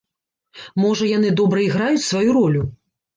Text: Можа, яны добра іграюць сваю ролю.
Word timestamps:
Можа, 0.83 1.05
яны 1.17 1.29
добра 1.39 1.59
іграюць 1.65 2.01
сваю 2.07 2.29
ролю. 2.39 2.65